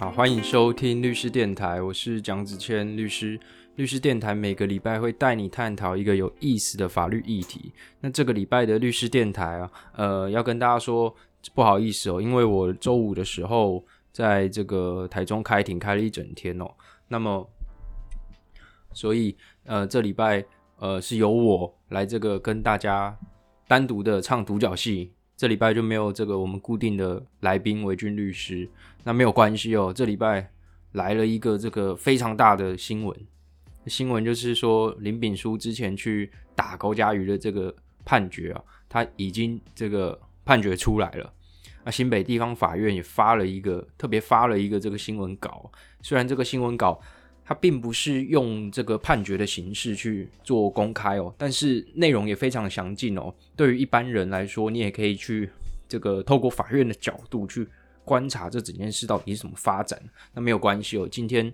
[0.00, 3.38] 好，欢迎收听律师电台，我是蒋子谦律师。
[3.74, 7.70] 律师电台每个礼拜会带你探讨一个有意思的法律议题。
[8.00, 11.14] 那这个礼拜的律师电台啊，呃，要跟大家说
[11.54, 16.64] 不好意思哦，因为我周五的时候在这个台中开庭开了一整天哦，
[17.08, 17.46] 那么
[18.94, 20.42] 所以呃，这礼拜
[20.78, 23.14] 呃是由我来这个跟大家
[23.68, 25.12] 单独的唱独角戏。
[25.40, 28.68] 这礼拜就没有这个我们固定的来宾韦军律师，
[29.04, 29.90] 那没有关系哦。
[29.90, 30.50] 这礼拜
[30.92, 33.16] 来了一个这个非常大的新闻，
[33.86, 41.32] 新闻就是说林炳书之前去打高嘉瑜的这个判决啊，他已经这个判决出来了。
[41.86, 45.72] 那新北地方法院也发了一个特别发了一个这个新闻稿，
[46.02, 47.00] 虽然这个新闻稿。
[47.50, 53.34] 它并不是用这个判决的形式去做公开哦，但是内容也非常详尽哦。
[53.56, 55.50] 对于一般人来说，你也可以去
[55.88, 57.66] 这个透过法院的角度去
[58.04, 60.00] 观察这整件事到底是怎么发展。
[60.32, 61.52] 那没有关系哦，今天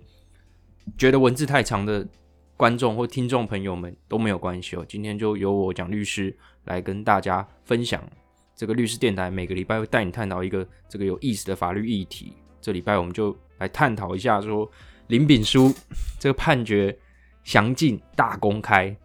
[0.99, 2.07] 觉得文字太长的
[2.55, 4.85] 观众或听众朋友们都没有关系哦。
[4.87, 6.31] 今天就由我讲律师
[6.65, 8.07] 来跟大家分享
[8.55, 12.33] 这个律师电台，每个礼拜会带你探讨一个这个有意思的法律议题。
[12.61, 14.71] 这礼拜我们就来探讨一下说。
[15.07, 15.73] 林炳书
[16.19, 16.97] 这个判决
[17.43, 18.95] 详尽大公开，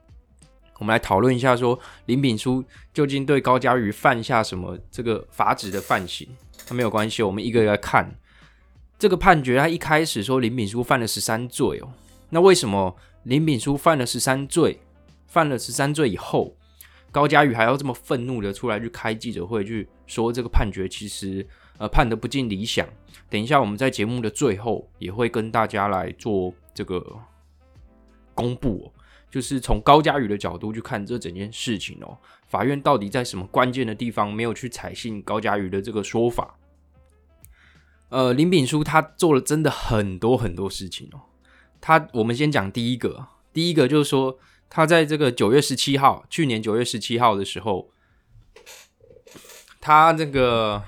[0.79, 6.29] 我们来讨论一下，说林炳书究竟对高嘉瑜犯下什么这个法旨的犯行？
[6.67, 8.13] 他没有关系，我们一个一个看
[8.99, 9.59] 这个判决。
[9.59, 11.93] 他一开始说林炳书犯了十三罪哦，
[12.31, 14.81] 那为什么林炳书犯了十三罪，
[15.29, 16.57] 犯了十三罪以后，
[17.13, 21.47] 高嘉瑜还要这么愤怒的出来去开记者会，去说这个判决其实？
[21.79, 22.89] 呃，判的不尽理想。
[23.29, 27.19] 等一下，我们在节目的最后也会跟大家来做这个
[28.35, 28.93] 公布，
[29.31, 32.19] 就是从高嘉宇的角度去看这整件事情哦。
[32.47, 36.57] 法院到底在什么关键的地方没有去采信高嘉宇的这个说法？
[38.11, 41.23] 呃，林炳书他做了真的很多很多事情哦。
[41.81, 47.91] 他，我们先讲第一个，第一个就是说，他在这个九月十七号，去年九月十七号的时候，
[49.81, 50.85] 他这个。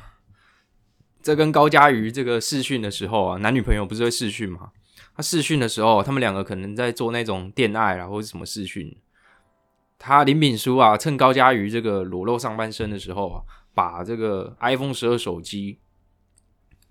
[1.25, 4.73] 在跟高佳瑜这个试训的时候啊，男女朋友不是会试训吗？
[5.17, 8.95] 他试训的时候，他们两个可能在做那种恋爱啊，或者什么试训。
[9.99, 13.43] 他林炳书啊，趁高佳瑜这个裸露上半身的时候啊，
[13.73, 15.79] 把这个 iPhone 十二手机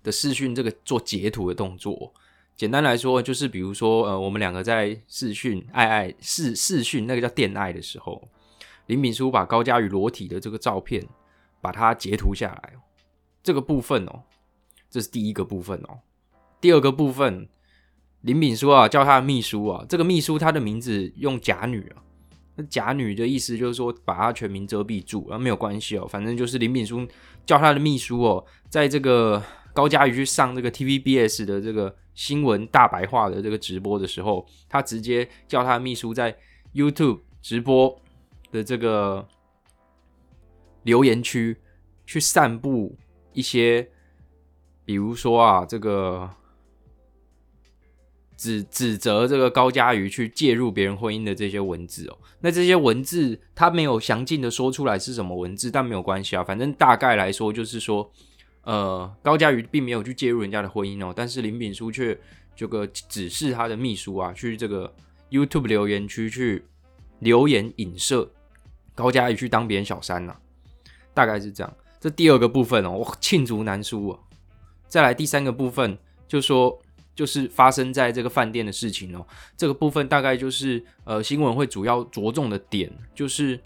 [0.02, 2.12] 的试训这个做截图的动作。
[2.56, 8.28] 简单来说，就是比如说呃，我们两个在试训爱爱试试训那个叫恋爱的时候，
[8.86, 11.06] 林炳书把高佳瑜裸体的这个照片
[11.60, 12.72] 把它截图下来。
[13.44, 14.22] 这个部分哦，
[14.90, 16.00] 这是第一个部分哦。
[16.62, 17.46] 第二个部分，
[18.22, 19.84] 林炳书啊，叫他的秘书啊。
[19.86, 22.02] 这个秘书他的名字用假女啊，
[22.56, 26.06] 那假女的意思就是说把他全名遮蔽住啊，没有关系哦。
[26.08, 27.06] 反正就是林炳书
[27.44, 29.42] 叫他的秘书哦，在这个
[29.74, 36.34] 高嘉瑜去上这个 TVBS 的这个新闻大白话的这个直播的时候，他直接叫他的秘书在
[36.72, 37.94] YouTube 直播
[38.50, 39.28] 的这个
[40.84, 41.58] 留言区
[42.06, 42.96] 去散布。
[43.34, 43.90] 一些，
[44.84, 46.30] 比如说啊，这个
[48.36, 58.10] 指指责这个高嘉瑜去介入别人婚姻的这些文字哦，那这些文字他没有详尽的说出来是什么文字，但没有关系啊，反正大概来说就是说，
[58.62, 62.18] 呃，高嘉瑜并没有去介入人家的婚姻哦，但是林炳书却
[62.56, 64.92] 这个指示他的秘书啊，去这个
[65.30, 66.64] YouTube 留言区去
[67.20, 68.30] 留言影射
[68.94, 70.36] 高嘉瑜去当别人小三呐，
[71.12, 71.76] 大概是这样。
[72.04, 74.20] 这第二个部分哦，我罄竹难书哦。
[74.88, 75.96] 再来第三个部分，
[76.28, 76.78] 就说
[77.14, 79.26] 就是发生在这个饭店的事情哦。
[79.56, 83.58] 这个部分大概就是呃，新闻会主要着重的点，就是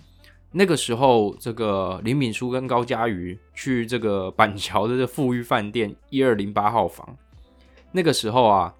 [0.52, 7.16] 那个时候这个林敏书跟高佳瑜去这个板桥的这富裕饭店一二零八号房。
[7.90, 8.72] 那个时候啊，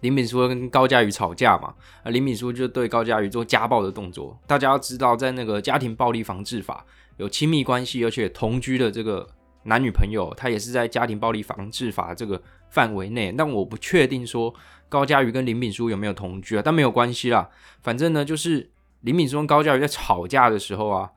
[0.00, 4.38] 林敏书跟高佳瑜吵架嘛，啊，林敏书就对高佳瑜做家暴的动作。
[4.46, 6.82] 大家要知道，在那个家庭暴力防治法。
[7.16, 9.26] 有亲密关系而且同居的这个
[9.64, 12.40] 男女朋友，他也是在家庭暴力防治法这个
[12.70, 13.32] 范围内。
[13.32, 14.54] 但我不确定说
[14.88, 16.62] 高嘉瑜跟林敏书有没有同居啊？
[16.64, 17.48] 但没有关系啦，
[17.82, 18.70] 反正呢，就是
[19.00, 21.10] 林敏书跟高嘉瑜在吵架的时候啊，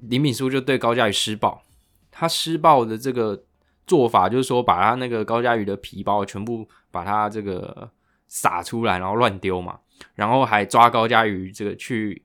[0.00, 1.62] 林敏书就对高嘉瑜施暴。
[2.10, 3.44] 他施暴的这个
[3.86, 7.90] 做法就是说，把他那个高嘉瑜的皮包全部把他这个
[8.26, 9.78] 撒出来，然后乱丢嘛，
[10.14, 12.24] 然后还抓高嘉瑜这个去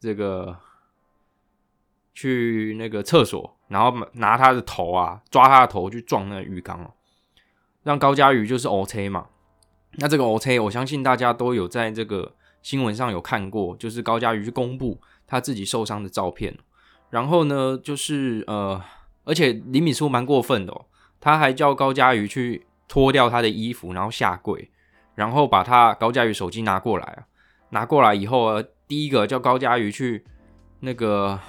[0.00, 0.56] 这个。
[2.20, 6.90] 去那个厕所，然后拿他的头啊，抓他的头去撞那个浴缸哦，
[7.82, 9.28] 让高佳瑜就是 O C 嘛。
[9.92, 16.54] 那这个 O C，我相信大家都有在这个新闻上有看过，就是高佳瑜去公布他自己受伤的照片。
[17.08, 18.78] 然后呢，就是呃，
[19.24, 20.84] 而且李敏书蛮过分的哦，
[21.18, 24.70] 他还叫高佳瑜去脱掉他的衣服，然后下跪，
[25.14, 27.24] 然后把他高佳瑜手机拿过来，
[27.70, 30.22] 拿过来以后，第一个叫高佳瑜去
[30.80, 31.40] 那个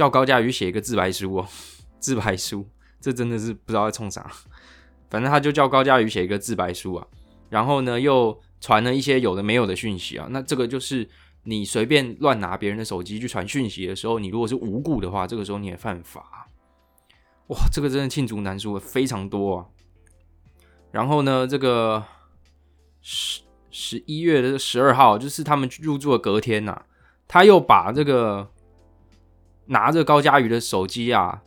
[0.00, 1.46] 叫高佳瑜写一个自白书哦，
[2.00, 2.66] 自白书，
[3.02, 4.32] 这真的是不知道在冲啥，
[5.10, 7.06] 反正他就叫高佳瑜写一个自白书啊，
[7.50, 11.06] 然后呢又传了一些有的没有的讯息啊，那这个就是
[11.42, 16.48] 你随便乱拿别人的手机去传讯息的时候，你如果是无故的话，这个时候你也犯法。
[17.48, 19.66] 哇，这个真的罄竹难书，非常多啊。
[20.92, 22.02] 然后呢，这个
[23.02, 26.86] 十十一月的十二号，就是他们入住的隔天呐，
[27.28, 28.48] 他又把这个
[29.70, 31.42] 拿着高佳瑜的手机啊，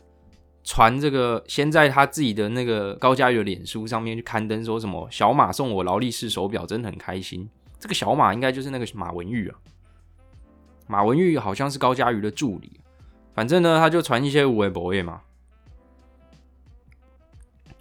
[0.62, 7.48] 传这个先在他自己的那个高佳瑜的脸书上面去刊登，说什么小马送我劳力士手表，真的很开心。
[7.78, 9.56] 这个小马应该就是那个马文玉啊，
[10.86, 12.80] 马文玉好像是高佳瑜的助理，
[13.34, 15.20] 反正呢，他就传一些无为博业嘛。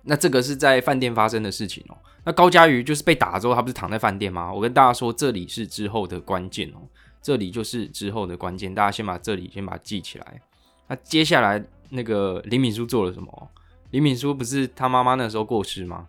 [0.02, 1.96] 那这个是在饭店发生的事情哦。
[2.26, 4.52] 那高佳瑜就是被打之后，他不是躺在饭店吗？
[4.52, 6.84] 我跟大家说，这里是之后的关键哦。
[7.24, 10.42] 这里就是之后的关键，大家先把这里先把它记起来。
[10.88, 13.50] 那接下来那个林敏书做了什么？
[13.90, 16.08] 林敏书不是他妈妈那时候过世吗？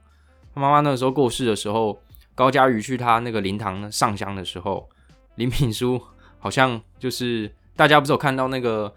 [0.55, 1.99] 他妈妈那时候过世的时候，
[2.35, 4.87] 高佳瑜去他那个灵堂上香的时候，
[5.37, 5.99] 林敏书
[6.39, 8.93] 好像就是大家不是有看到那个。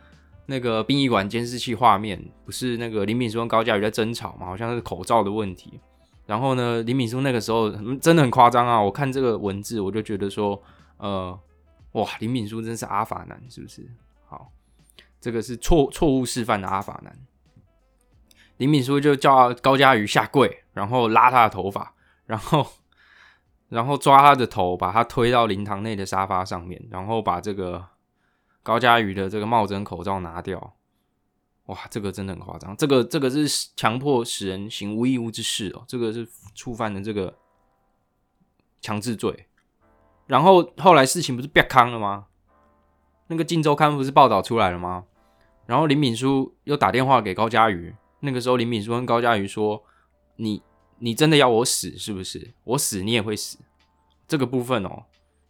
[0.50, 4.46] 那个殡仪馆监视器画面不是那个林敏书跟高佳瑜在争吵嘛？
[4.46, 5.78] 好像是口罩的问题。
[6.26, 8.82] 然后呢，林敏书那个时候真的很夸张啊！
[8.82, 10.58] 我看这个文字，我就觉得说，
[11.00, 11.38] 呃，
[11.94, 13.90] 哇，林敏书真是阿法男，是不是？
[14.26, 14.52] 好，
[15.20, 17.18] 这个是错错误示范的阿法男。
[18.58, 21.94] 林敏书就叫高佳瑜下跪，然后拉他的头发，
[22.26, 22.68] 然后
[23.70, 27.88] 然后抓他的头，把他推到灵堂内的沙发上面，然后把这个。
[28.64, 30.76] 高佳瑜的这个帽子跟口罩拿掉，
[31.68, 32.76] 哇，这个真的很夸张。
[32.76, 33.48] 这个这个是
[33.78, 37.34] 强迫使人行无义务之事哦，这个是触犯了这个
[38.82, 39.48] 强制罪。
[40.28, 42.26] 然后后来事情不是变康了吗？
[43.28, 45.06] 那个《晋周刊》不是报道出来了吗？
[45.66, 49.84] 然后林敏书又打电话给高佳瑜，那个时候林敏书跟高佳瑜说
[50.38, 50.62] ：“你
[51.00, 52.54] 你真的要我死是不是？
[52.64, 53.58] 我死你也会死。”
[54.28, 55.04] 这个部分哦，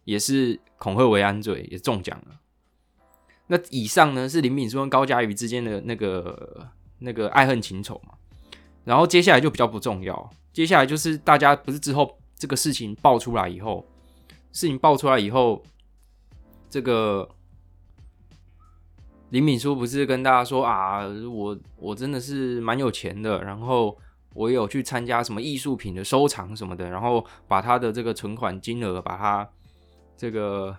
[0.04, 2.40] 也是恐吓为安罪，也中奖了。
[3.48, 8.14] 那以上呢是林敏书跟高佳瑜之间的那个那个爱恨情仇嘛，
[8.84, 13.86] 然后接下来就比较不重要，接下来就是大家不是之后这个事情爆出来以后，
[14.58, 15.62] 事情爆出来以后，
[16.68, 17.28] 这个
[19.30, 23.96] 林敏书不是跟大家说啊，我我真的是蛮有钱的，然后
[24.34, 29.48] 我有去参加什么艺术品的收藏什么的，然后把他的这个存款金额把它
[30.16, 30.76] 这个。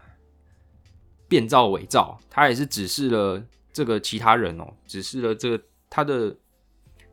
[1.29, 3.39] 变造伪造，他也是指示了
[3.71, 6.35] 这个其他人哦，指示了这个他的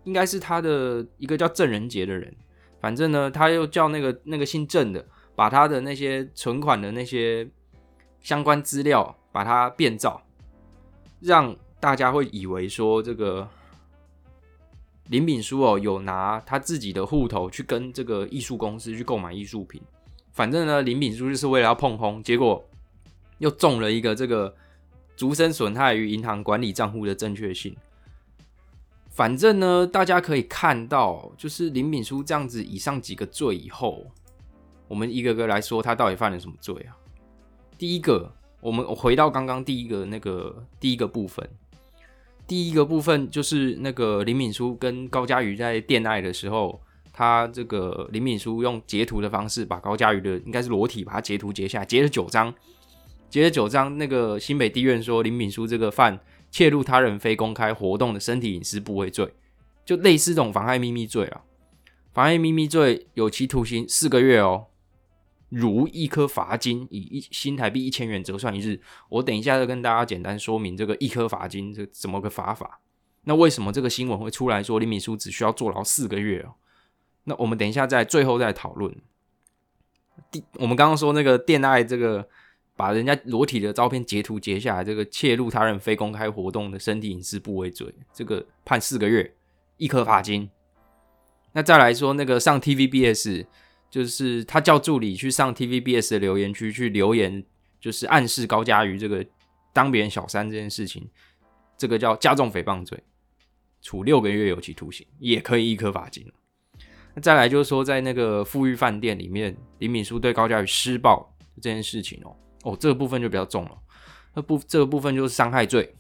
[0.05, 2.35] 应该是他的一个叫郑仁杰的人，
[2.81, 7.49] 反正呢，他又叫那个那个姓郑的，把他的那些存款的那些
[8.21, 10.21] 相关资料把它变造，
[11.21, 13.49] 让大家会以为说这个
[15.11, 19.81] 林炳书哦有拿他自己的户头去跟这个艺术公司去购买艺术品，
[20.33, 22.67] 反正呢，林炳书就是为了要碰轰，结果。
[23.39, 24.57] 又中了一个这个
[25.15, 27.77] 逐身损害于银行管理账户的正确性。
[29.11, 34.07] 反正呢，大家可以看到，就是林敏书这样子以上几个罪以后，
[34.89, 36.97] 我们一个个来说，他到底犯了什么罪啊？
[37.79, 41.49] 第一个，我们回到刚刚第一个那个第一个部分，
[42.47, 46.81] 第一个部分就是那个林敏书跟高佳瑜在恋爱的时候，
[47.13, 52.55] 他这个林敏书用截图的方式把高佳瑜的应该是裸体把它截图截下来，截了九张。
[53.29, 59.35] 截了九章，那个新北地院说林敏书这个犯窃入他人非公开活动的身体隐私部位罪，
[59.85, 61.43] 就类似这种妨害秘密罪啊。
[62.15, 64.67] 妨害秘密罪有期徒刑四个月哦，
[65.59, 68.81] 如一颗罚金，以一新台币一千元折算一日。
[69.09, 72.81] 我等一下再跟大家简单说明这个一颗罚金这怎么个罚法。
[73.25, 76.55] 那为什么这个新闻会出来说林敏书只需要坐牢四个月哦？
[77.25, 78.95] 那我们等一下在最后再讨论。
[80.31, 82.29] 第我们刚刚说那个恋爱这个。
[82.79, 89.35] 把人家裸体的照片截图截下来，这个窃入他人非公开活动的身体隐私部位罪，这个判四个月，
[89.79, 90.51] 一颗罚金。
[91.55, 93.47] 那再来说那个上 TVBS，
[93.91, 97.45] 就是他叫助理去上 TVBS 的留言区去留言，
[97.81, 99.25] 就是暗示高佳瑜这个
[99.73, 101.09] 当别人小三这件事情，
[101.79, 103.03] 这个叫加重诽谤罪，
[103.81, 106.27] 处六个月有期徒刑，也可以一颗罚金。
[107.23, 112.37] 再来就是说，在那个富裕饭店里面，林敏书对高佳瑜施暴这件事情哦。
[112.65, 113.79] 哦，这个部分就比较重了。
[114.35, 115.95] 那部这个部分就是伤害罪，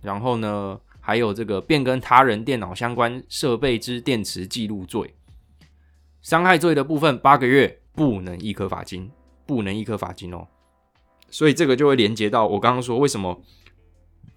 [0.00, 5.12] 然后呢，还有这个变更他人电脑相关设备之电池记录罪。
[6.22, 9.10] 伤害罪的部分八个月不能一颗罚金，
[9.46, 10.46] 不能一颗罚金哦。
[11.30, 13.40] 所以这个就会连接到我刚刚说为什么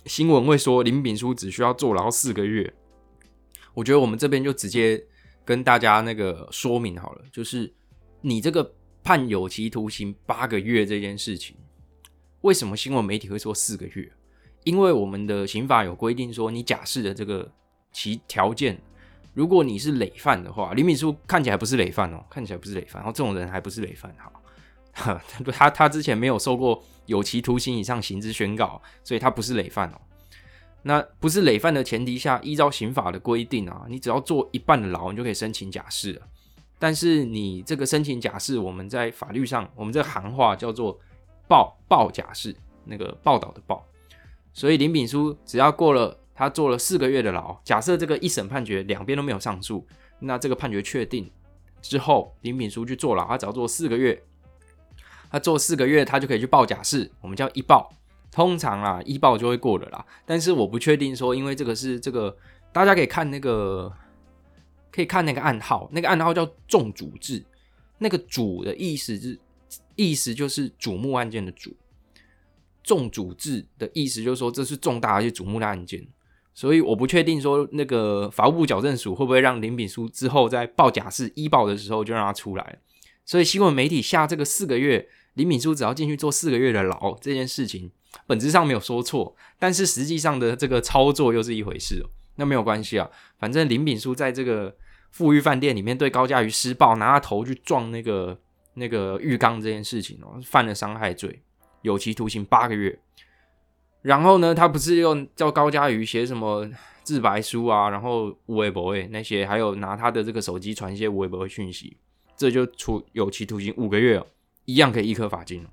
[0.05, 2.73] 新闻会说林炳书只需要坐牢四个月。
[3.73, 5.03] 我觉得我们这边就直接
[5.43, 7.73] 跟大家那个说明好了，就是
[8.21, 8.73] 你这个
[9.03, 11.57] 判有期徒刑八个月这件事情，
[12.41, 14.11] 为什么新闻媒体会说四个月？
[14.63, 17.51] 因为我们的刑法有规定说，你假释的这个
[17.91, 18.79] 其条件。
[19.33, 24.31] 如果你是累犯的话，李敏书看起来不是累犯哦，看起来不是累犯，然后这种人还不是累犯，好，
[25.51, 29.99] 他他之前没有受过有期徒刑以上刑之宣告，所以他不是累犯哦。
[30.83, 36.21] 那不是累犯的前提下，依照刑法的规定啊，你只要坐一半的牢，你就可以申请假释了。
[36.77, 40.99] 但是你这个申请假释，我们在法律上，我们这行话叫做
[41.47, 43.83] 报报假释，那个报道的报。
[44.53, 46.19] 所以林炳书只要过了。
[46.35, 47.55] 他坐了四个月的牢。
[47.63, 49.85] 假设这个一审判决两边都没有上诉，
[50.19, 51.29] 那这个判决确定
[51.81, 54.23] 之后，林炳书去坐牢，他只要坐四个月，
[55.29, 57.11] 他坐四个月，他就可以去报假释。
[57.21, 57.93] 我们叫一报，
[58.31, 60.05] 通常啊一报就会过了啦。
[60.25, 62.35] 但是我不确定说，因为这个是这个，
[62.71, 63.91] 大家可以看那个，
[64.91, 67.43] 可以看那个暗号，那个暗号叫重主制，
[67.97, 69.39] 那个主的意思是
[69.95, 71.75] 意思就是瞩目案件的主，
[72.81, 76.07] 重主制的意思就是说这是重大而且瞩目的案件。
[76.53, 82.79] 所以我不确定说那个法务部矫正署会不会让林炳书之后在报假释医报的时候就让他出来。
[83.25, 87.89] 所以新闻媒体下这个四个月，林炳书只要进去做四个月的牢这件事情，
[88.27, 92.09] 本质上没有说错，但是实际上的这个操作又是一回事哦。
[92.35, 94.75] 那没有关系啊，反正林炳书在这个
[95.11, 98.37] 富裕饭店里面对高嘉瑜施暴，拿他头去撞那个
[98.75, 101.41] 那个浴缸这件事情哦，犯了伤害罪，
[101.81, 102.99] 有期徒刑八个月。
[104.03, 106.69] 然后呢，他不是用叫高佳瑜写什么
[107.03, 111.95] 自白书啊，然后微博诶那些，还有拿他的这个手机传一些微博讯息，
[112.35, 114.27] 这就处有期徒刑五个月哦，
[114.65, 115.65] 一样可以一颗罚金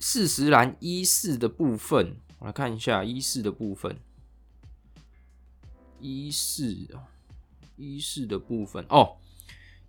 [0.00, 3.96] 事实栏一四的部分，我来看一下一四的部分，
[6.00, 7.06] 一四哦，
[7.76, 9.18] 一四的部分哦，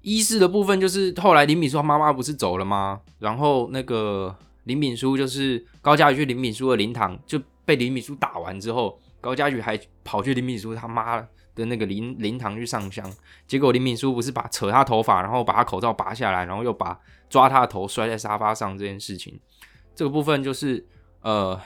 [0.01, 3.01] 一四的部分就是后来林敏说妈妈不是走了吗？
[3.17, 4.37] 然后那个。
[4.65, 11.19] 林敏书就是高佳宇去林敏书的灵堂，就被林敏书打完之后，高佳宇还跑去林敏书他妈
[11.55, 13.09] 的那个灵灵堂去上香，
[13.47, 19.39] 结果林敏书不是把扯他头发，然后把他口罩拔下来，然后又把抓他的头摔在沙发上这件事情，
[19.95, 20.85] 这个部分就是
[21.21, 21.59] 呃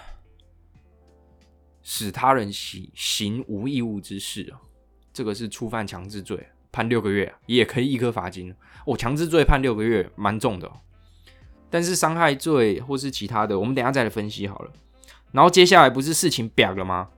[1.82, 4.62] 使他人行行无义务之事啊，
[5.12, 8.54] 这个是触犯强制罪，判六个月，也可以一颗罚金。
[8.86, 10.72] 我强制罪判六个月，蛮重的。
[11.70, 14.72] 但是伤害罪或是其他的，我们等下再来分析好了。
[15.32, 17.10] 然后接下来不是事情表了吗？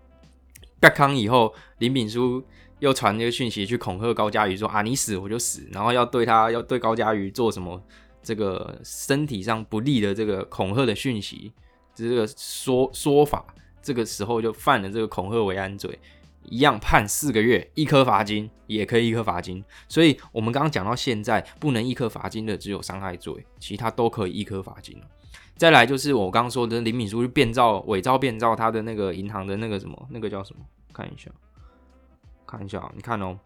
[0.80, 2.44] 盖康以后，林炳书
[2.80, 7.82] 又传那个讯息去恐吓高佳瑜说啊，你死我就死，然后要对他要对高佳瑜做什么
[8.22, 11.54] 这个身体上不利的这个恐吓的讯息，
[11.94, 13.46] 这个说说法，
[13.82, 15.98] 这个时候就犯了这个恐吓为安罪。
[16.44, 25.02] 一样判四个月，一颗罚金也可以一颗罚金，所以我们刚刚讲到现在不能一颗罚金的只有伤害罪，其他都可以一颗罚金
[25.56, 30.66] 再来就是我刚刚说的林敏书去变造、伪造、变造他的那个银行的那个什么，那个叫什么？
[30.92, 31.30] 看一下，
[32.48, 33.38] 看一下，你看哦，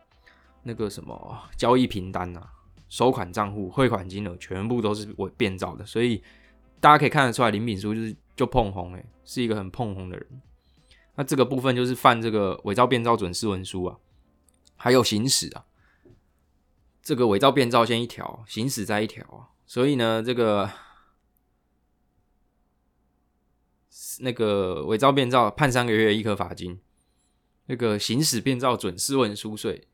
[0.64, 2.42] 那个什么交易凭单呐、
[2.88, 6.24] 收款账户、汇款金额全部都是伪变造的，所以
[6.80, 10.42] 大家可以看得出来，林敏书就是就碰红诶，是一个很碰红的人。
[11.16, 13.98] 那这个部分就是犯这个伪造、变造准私文书啊，
[14.76, 15.66] 还有行使啊。
[17.02, 19.54] 这个伪造、变造先一条，行使再一条。
[19.66, 20.70] 所以呢，这个
[24.20, 26.80] 那个伪造、变造判三个月一颗罚金，
[27.68, 29.88] 那个行使、变造准私文书罪，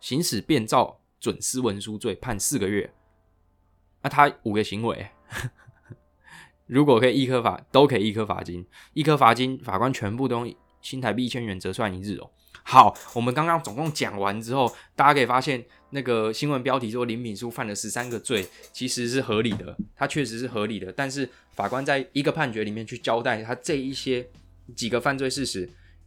[0.00, 2.94] 行使、变造准私文书罪判四个月。
[4.02, 5.10] 那他五个行为。
[6.68, 12.30] 如果可以一颗罚，都可以一颗罚金，一颗罚金，法官全部都用新台币一千元折算一日哦。
[12.62, 20.92] 好，我们刚刚总共讲完之后，大家可以发现那个新闻标题说林敏书犯了十三个罪，其实是合理的，他确实是合理的。
[20.92, 24.26] 但是法官在一个判决里面去交代他这一些
[24.76, 25.66] 几个犯罪事实，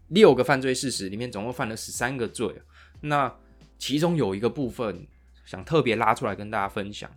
[0.09, 2.53] 六个犯罪事实里面总共犯了十三个罪，
[3.01, 3.33] 那
[3.79, 5.07] 其中有一个部分
[5.43, 7.09] 想特别拉出来跟大家分享。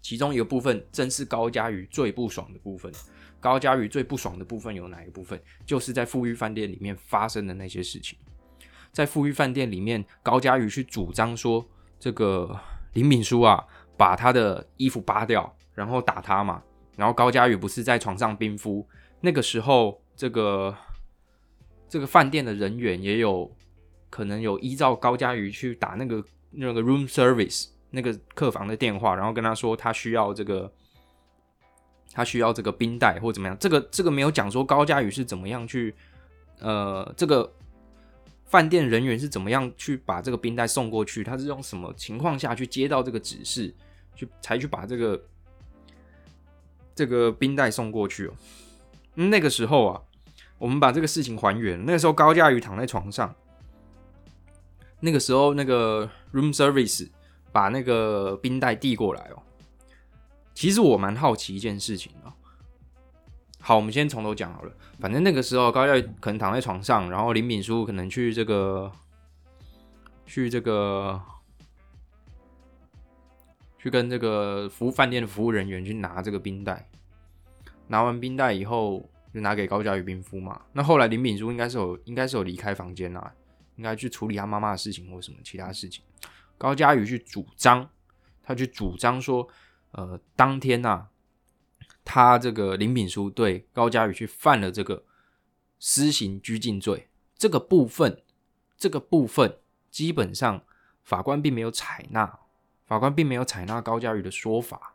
[0.00, 2.92] 其中一个部分正是高嘉瑜最不爽的部分。
[3.38, 5.40] 高嘉瑜最不爽的部分有哪一个部分？
[5.64, 8.18] 就是在富裕饭店里面发生的那些事情。
[8.92, 11.66] 在富裕饭店里面，高嘉瑜去主张说，
[11.98, 12.54] 这个
[12.92, 13.64] 林敏书啊，
[13.96, 16.62] 把他的衣服扒掉，然后打他嘛。
[16.96, 18.86] 然后高嘉瑜不是在床上冰敷，
[19.20, 20.76] 那个时候，这个
[21.88, 23.50] 这个饭店的人员也有
[24.10, 30.72] 可能有依照高佳瑜去打那个那个 room service 那个客房的电话，然后跟他说他需要这个
[32.12, 33.56] 他需要这个冰袋或怎么样。
[33.58, 35.94] 这个这个没有讲说高佳宇是怎么样去
[36.58, 37.52] 呃这个
[38.46, 43.74] 饭店人员是怎么样去把这个冰袋送过去，他是用什么情况下去接到这个指示
[44.14, 45.22] 去才去把这个
[46.94, 48.34] 这个冰袋送过去哦。
[49.14, 50.02] 那个时候啊。
[50.60, 51.82] 我们把这个事情还原。
[51.86, 53.34] 那个时候高佳宇躺在床上，
[55.00, 57.08] 那个时候那个 room service
[57.52, 59.42] 把那个冰袋递过来哦。
[60.54, 62.32] 其实我蛮好奇一件事情哦。
[63.60, 64.72] 好，我们先从头讲好了。
[64.98, 68.90] 反正那个时候高佳宇可能躺在床上，然后林敏书可能去这个
[70.26, 71.20] 去这个
[73.78, 76.88] 去跟这个服务饭店的服务人员去拿这个冰袋。
[77.88, 79.08] 拿完冰袋以后。
[79.32, 80.60] 就拿给高佳宇冰敷嘛。
[80.72, 83.32] 那后来林炳书应该是有，应该是有离开房间啦，
[83.76, 86.02] 应该去处理他妈妈的事情或什么其他事情。
[86.60, 87.88] 高佳宇去主张，
[88.42, 89.48] 他去主张说，
[89.92, 91.06] 呃，当天呐，
[92.04, 95.06] 他这个林炳书对高佳宇去犯了这个
[95.78, 98.22] 私刑拘禁罪，这个部分，
[98.76, 99.56] 这个部分
[99.90, 100.62] 基本上
[101.02, 102.40] 法官并没有采纳，
[102.84, 104.92] 法官并没有采纳高佳宇的说法，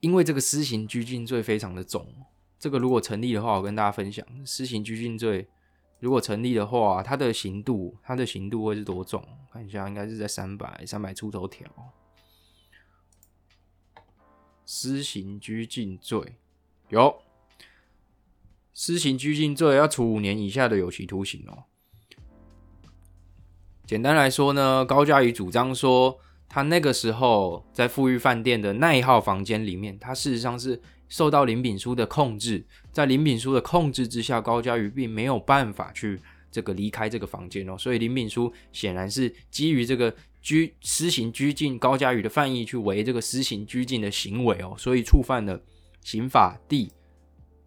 [0.00, 2.26] 因为这个私刑拘禁罪非常的重。
[2.58, 5.50] 这个如果成立的话，我跟大家分享，私刑拘禁罪
[5.98, 9.24] 如果成立的话，它的刑度，它的刑度会是多重？
[9.50, 11.66] 看一下，应该是在三百三百出头条。
[14.66, 16.36] 私刑拘禁罪
[16.90, 17.22] 有，
[18.74, 21.64] 私刑拘禁罪要处五年以下的有期徒刑哦。
[23.86, 30.82] 简单来说呢，高嘉瑜主张说，他那个时候在富裕饭店的那一号房间里面，他事实上是。
[31.08, 36.20] 受到林炳书的控制，在林炳书的控制之下，高嘉瑜并没有办法去
[36.50, 45.60] 这个离开这个房间哦，所以林炳书显然是基于这个拘施行拘禁高嘉瑜的犯意去为这个施行拘禁的行为哦，所以触犯了
[46.02, 46.90] 刑法第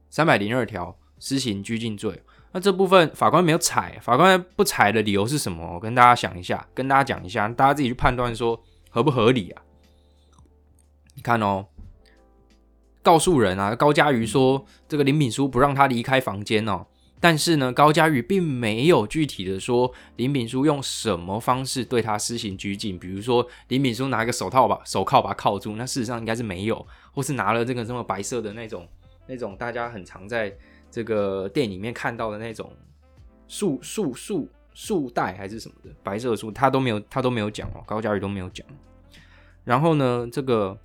[0.09, 2.21] 三百零二条施行拘禁罪。
[2.51, 5.75] 那这部分法官没有采，法官不采的理由是什么？
[5.75, 9.61] 我跟大家想一下，跟大家讲一下，大家自己去判断说合不合理啊？
[11.13, 11.67] 你看哦。
[13.09, 16.85] 告诉人啊，高佳瑜说这个林炳书不让他离开房间哦，
[17.19, 28.87] 但是呢，高佳瑜并没有具体的说林炳书用什么方式对他施行拘禁，比如说林炳书拿一个手套把手铐把他铐住，那事实上应该是没有，或是拿了这个什么白色的那种
[29.25, 30.55] 那种大家很常在
[30.91, 32.71] 这个店里面看到的那种
[33.47, 38.63] 束束束束带还是什么的白色的束，他都没有他都没有讲哦，高佳瑜都没有讲。
[39.63, 40.77] 然后呢，这个。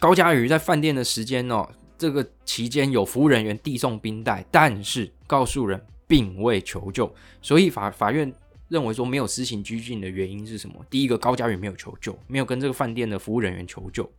[0.00, 8.32] 高佳瑜在饭店的时间哦，这个期间有服务人员递送冰袋，但是告诉人并未求救，所以法法院
[8.68, 10.74] 认为说没有施行拘禁的原因是什么？
[10.88, 14.10] 第一个，高佳瑜没有求救，没有跟这个饭店的服务人员求救。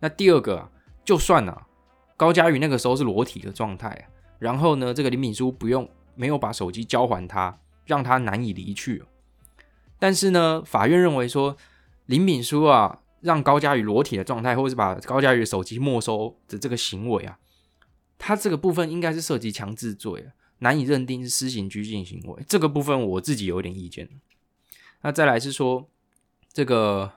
[0.00, 0.70] 那第二个啊，
[1.02, 1.66] 就算啊，
[2.14, 4.06] 高佳瑜那个时候是裸体的状态，
[4.38, 9.02] 然后呢，这个林敏书不用没有把手机交还他，让他难以离去。
[9.98, 11.56] 但是呢，法院认为说
[12.04, 12.98] 林敏书啊。
[13.22, 17.38] 让高佳宇裸体的状态，或者是把高佳宇的手机没收的这个行为啊，
[18.18, 20.26] 他这个部分应该是涉及强制罪，
[20.58, 22.42] 难以认定是施行拘禁行为。
[22.46, 24.08] 这个部分我自己有点意见。
[25.02, 25.88] 那再来是说，
[26.52, 27.12] 这个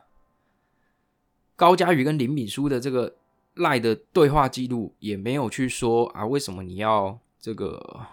[1.56, 3.16] 高佳宇跟林敏书的这个
[3.56, 8.08] 赖的对话记录也没有去说啊，为什么你要这个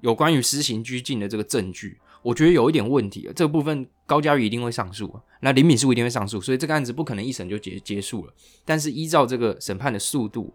[0.00, 2.00] 有关于施行拘禁的这个证据？
[2.22, 8.34] 我觉得有一点问题啊，这个部分高嘉瑜一定会上诉，那林敏书一定会上诉，所以这个案子不可能一审就结结束了。
[8.62, 10.52] 但是依照这个审判的速度，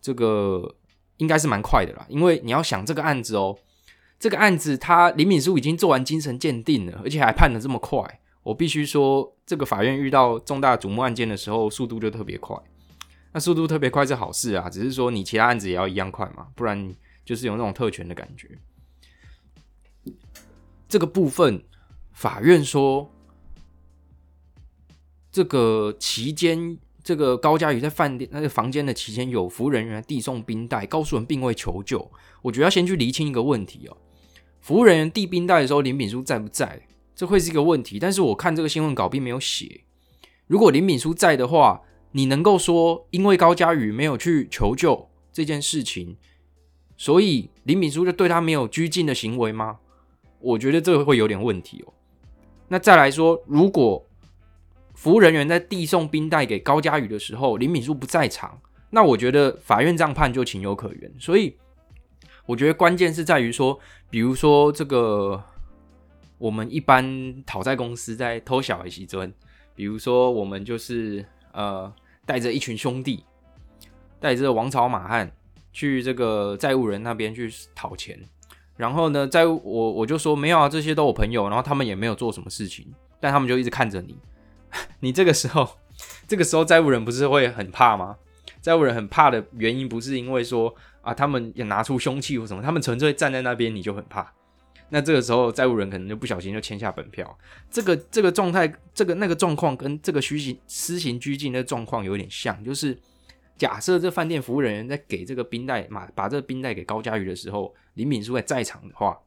[0.00, 0.74] 这个
[1.18, 3.58] 应该是蛮快的啦，因为你要想这个案子哦，
[4.18, 12.56] 这个案子他林敏书已经做完精神鉴定了，而且还判的这么快，我必须说，这个法院遇到重大瞩目案件的时候，速度就特别快。
[13.34, 18.48] 那速度特别快是好事啊，只是说你其他案子也要一样快嘛，不然就是有那种特权的感觉。
[20.88, 21.64] 这个部分，
[22.14, 23.10] 法院说，
[25.30, 32.10] 这个期间，这个高佳宇在饭店那个房间的期间，有服务人员递送冰袋，告诉人并未求救。
[32.40, 33.96] 我觉得要先去厘清一个问题哦，
[34.60, 36.86] 服务人员递冰袋的时候，林敏书在不在？
[37.16, 37.98] 这会是一个问题。
[37.98, 39.82] 但是我看这个新闻稿并没有写，
[40.46, 46.16] 如果林敏书在的话，你能够说因为高佳宇没有去求救这件事情，
[46.96, 49.80] 所以林敏书就对他没有拘禁的行为吗？
[50.38, 51.92] 我觉得这个会有点问题哦。
[52.68, 54.04] 那再来说，如果
[54.94, 61.12] 服务人员在递送冰袋给高佳宇的时候，林敏书不在场，那我觉得法院这样判就情有可原。
[61.18, 61.56] 所以
[62.46, 65.42] 我觉得关键是在于说，比如说这个
[66.38, 69.32] 我们一般讨债公司在偷小的时尊，
[69.74, 71.92] 比如说我们就是呃
[72.24, 73.24] 带着一群兄弟，
[74.20, 75.30] 带着王朝马汉
[75.72, 78.18] 去这个债务人那边去讨钱，
[78.76, 82.86] 然后呢，在我我就说没有啊，这些都我朋友，然后他们也没有做什么事情，
[83.20, 84.18] 但他们就一直看着你，
[85.00, 85.68] 你这个时候，
[86.26, 88.16] 这个时候债务人不是会很怕吗？
[88.60, 94.32] 债务人很怕的原因不是因为说啊，他们也拿出凶器或什么，他们纯粹站在那边你就很怕。
[94.90, 97.38] 那这个时候债务人可能就不小心就签下本票。
[97.70, 102.96] 这个这个状态，这个那个状况跟这个虚行私行拘禁的状况有点像，就是
[103.56, 109.20] 假设这饭店服务人员在给这个冰袋嘛，把这个冰袋给高佳瑜的时候，林敏书在在场的话，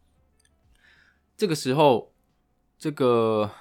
[1.35, 2.13] 这个时候
[2.77, 3.51] 这个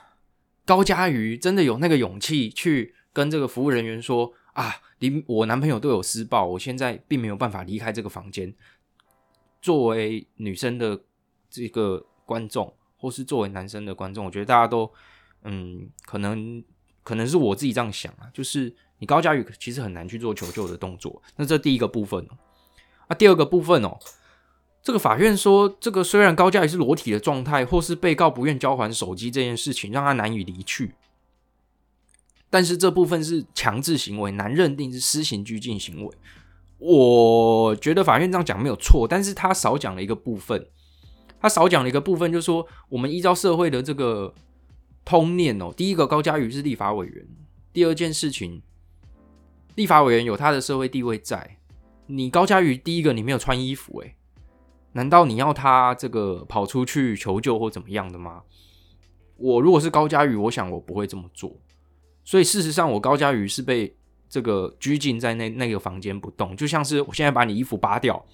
[0.64, 4.33] 高佳瑜真的有那个勇气去跟这个服务人员说。
[4.57, 8.55] 啊，林我男朋友对我施暴，我现在并没有办法离开这个房间。
[9.61, 10.98] 作为女生的
[11.50, 14.90] 这个观众，或是作为男生的观众，我觉得大家都，
[15.42, 16.64] 嗯，可能
[17.02, 21.23] 可能是我自己这样想啊，就是你高佳宇其实很难去做求救的动作。
[21.37, 22.39] 那这第一个部分哦，
[23.09, 23.99] 啊，第二个部分哦，
[24.83, 30.95] 这个法院说，这个虽然高佳宇是裸体的状态，或是被告不愿交还手机这件事情，让他难以离去。
[32.49, 36.17] 但是这部分是强制行为，难认定是施行拘禁行为。
[36.79, 40.69] 我觉得法院这样讲没有错，但是他少讲了一个部分，
[41.41, 44.33] 他少讲了一个部分，就是说我们依照社会的这个
[45.05, 47.27] 通念哦，第一个高嘉宇是立法委员，
[47.73, 48.63] 第二件事情，
[49.77, 51.59] 立法委员有他的社会地位在。
[52.09, 54.17] 你高嘉瑜第一个你没有穿衣服，诶，
[54.93, 58.43] 难道你要他这个跑出去求救或怎么样的吗？
[59.37, 61.57] 我如果是高嘉瑜，我想我不会这么做。
[62.25, 63.95] 所以事实上，我高佳瑜是被
[64.29, 68.25] 这个拘禁在那那个房间不动，就像是我现在把你衣服扒掉，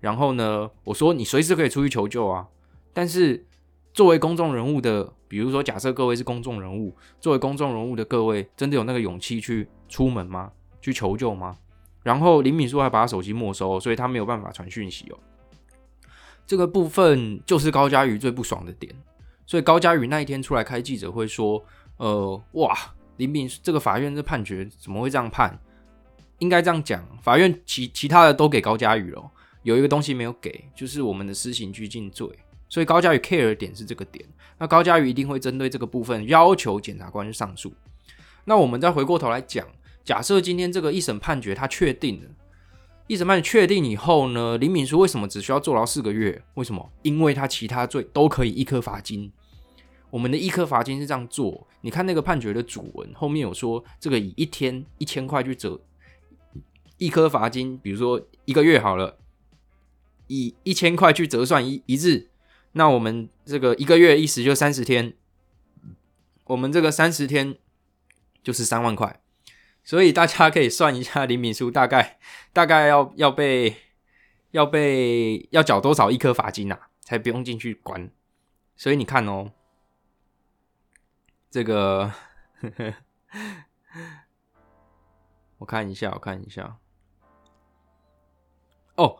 [0.00, 2.46] 然后呢，我说你随时可以出去求救啊。
[2.92, 3.46] 但是
[3.94, 10.52] 作为公众人物的，比如说假设各位是公众人物，作为公众人物的各位，真的有那个勇气去出门吗？
[10.82, 11.56] 去求救吗？
[12.02, 15.18] 然后林敏书还把他手机没收，所以他没有办法传讯息哦。
[16.46, 18.94] 这个部分就是高佳瑜最不爽的点。
[19.46, 21.64] 所以高佳瑜那一天出来开记者会说
[21.96, 22.76] ：“呃，哇。”
[23.18, 25.56] 林敏这个法院这判决怎么会这样判？
[26.38, 29.30] 应该这样讲，法院其其他的都给高嘉宇了，
[29.62, 32.26] 有一个东西没有给，就是我们的私刑拘禁罪。
[32.70, 34.26] 所以高嘉宇 care 的点是这个点，
[34.58, 37.72] 那高嘉宇一定会针对这个部分要求检察官上诉。
[38.46, 39.64] 那我们再回过头来讲，
[40.04, 42.28] 假设今天这个一审判决他确定了，
[43.06, 46.42] 一审判决确定以后呢，林敏书为什么只需要坐牢四个月？
[46.54, 46.90] 为什么？
[47.02, 49.32] 因为他其他罪都可以一颗罚金。
[50.10, 55.80] 我们的一颗罚金是这样做，你看那个判决的主文后面有说，这个以一天一千块去折
[56.98, 59.16] 一颗罚金，比如说一个月好了，
[60.26, 62.28] 以一千块去折算一一日，
[62.72, 65.14] 那我们这个一个月一时就三十天，
[66.44, 67.56] 我们这个三十天
[68.42, 69.21] 就是三万块，
[69.84, 72.18] 所以大家可以算一下林敏书大概
[72.52, 73.76] 大概要要被
[74.52, 78.10] 要被要缴多少一颗罚金呐，才不用进去关，
[78.76, 79.52] 所以你看哦。
[81.50, 82.10] 这个，
[85.58, 86.78] 我看一下，我看一下。
[88.96, 89.18] 哦，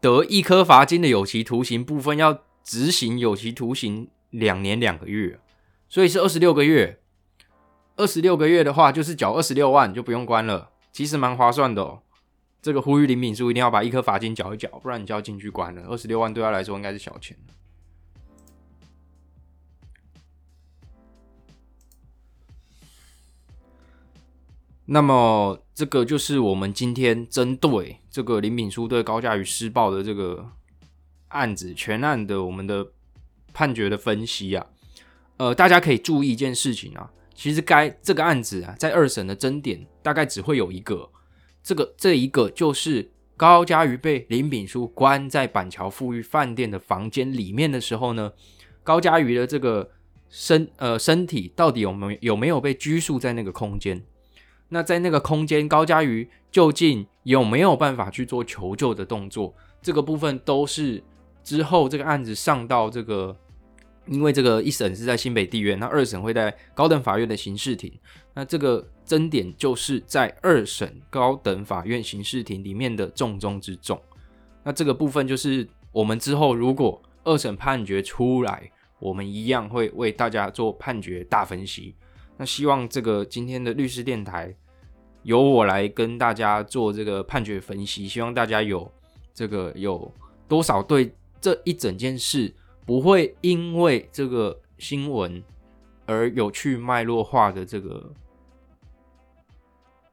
[0.00, 5.38] 得一颗罚金的有期徒刑部分要执行有期徒刑两年两个月，
[5.88, 7.00] 所以是二十六个月。
[7.96, 12.00] 二十六个月的话，就是缴二十六万就不用关了，其实蛮划算的哦。
[12.60, 15.82] 这个呼吁林敏书一定要把一颗罚金缴一缴，不然你就要进去关了。
[15.88, 17.36] 二十六万对他来说应该是小钱
[24.86, 30.50] 那么，这个就是我们今天针对这个林敏书对高嘉瑜施暴的这个
[31.28, 32.88] 案子全案的我们的
[33.52, 34.66] 判决的分析啊。
[35.36, 41.10] 呃，大家可以注意一件事情啊，其实该这个案子啊，在二审的争点大概只会有一个，
[41.62, 48.32] 这个这一个就是高嘉瑜被林炳书关在板桥富裕饭店的房间里面的时候呢，
[48.82, 49.90] 高嘉瑜的这个
[50.28, 54.02] 身呃身体到底有没有有没有被拘束在那个空间？
[54.68, 59.54] 那在那个空间，高嘉瑜究竟有没有办法去做求救的动作？
[59.82, 61.02] 这个部分都是
[61.44, 63.36] 之后这个案子上到这个，
[64.06, 67.92] 因为这个一审是在新北地院，那二审会在高等法院的刑事庭。
[68.34, 74.00] 那这个争点就是在二审高等法院刑事庭里面的重中之重。
[74.62, 81.94] 那这个部分就是我们之后如果二审判决出来，我们一样会为大家做判决大分析。
[82.36, 84.54] 那希望这个今天的律师电台
[85.22, 88.90] 由我来跟大家做这个判决分析，希望大家有
[89.32, 90.12] 这个有
[90.48, 92.52] 多少对这一整件事
[92.84, 95.42] 不会因为这个新闻
[96.06, 98.12] 而有去脉络化的这个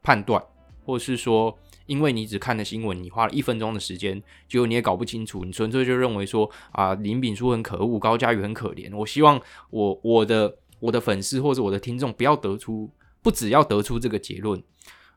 [0.02, 0.44] 判断，
[0.86, 1.58] 或是说。
[1.88, 8.96] 因为你只看了新闻，你花了一分钟的时间，结果你也搞不清楚，你纯粹就认为说啊林炳书很可恶，高佳瑜很可怜。
[8.96, 12.90] 我希望我我的我的粉丝或者我的听众不要得出，
[13.22, 14.64] 不只要得出这个结论，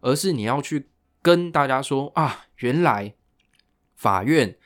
[0.00, 0.88] 而是你要去
[1.22, 3.14] 跟大家说啊，原来
[3.94, 4.56] 法院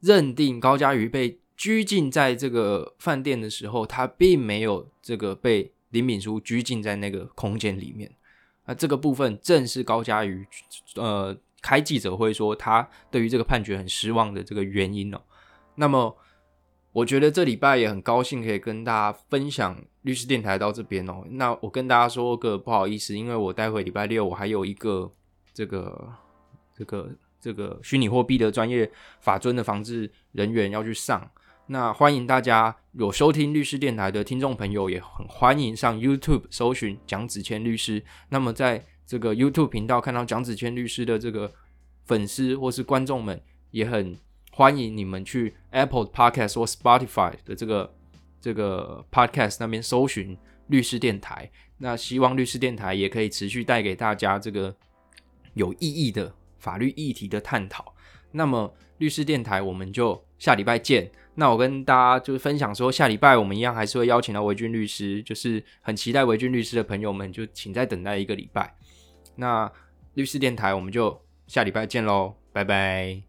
[0.00, 8.10] 认定高佳瑜被拘禁在这个饭店的时候，他并没有这个被林敏书拘禁在那个空间里面。
[8.64, 10.46] 那这个部分正是高佳瑜
[10.94, 11.36] 呃。
[11.60, 15.20] 开记者会说他对于这个判决很失望的这个原因哦。
[15.74, 16.16] 那么
[16.92, 21.24] 我觉得这礼拜也很高兴可以跟大家分享律师电台到这边哦。
[21.30, 25.12] 那我跟大家说个不好意思，因为我待会礼拜六我还有一个
[25.52, 26.12] 这个
[26.72, 28.88] 这个这个虚拟货币的专业
[29.20, 31.28] 法尊的防治人员要去上。
[31.70, 38.02] 那欢迎大家有收听律师电台的听众朋友也很欢迎上 YouTube 搜寻蒋子谦律师。
[38.30, 41.52] 那么在这个 YouTube 频道看到蒋子谦律师的这个
[42.06, 43.38] 粉丝或是观众们，
[43.70, 44.16] 也很
[44.50, 47.94] 欢迎你们去 Apple Podcast 或 Spotify 的这个
[48.40, 51.50] 这个 Podcast 那边搜寻律师电台。
[51.76, 54.74] 那希望律师电台也可以持续带给大家这个
[55.52, 57.94] 有意义的法律议题的探讨。
[58.32, 61.10] 那么律师电台我们就下礼拜见。
[61.34, 68.74] 那我跟大家就是分享说，下礼拜我们一样还是会邀请到维军律师，就是很期待维军律师的朋友们，就请再等待一个礼拜。
[69.36, 69.70] 那
[70.14, 73.27] 律师电台，我们就下礼拜见喽，拜拜。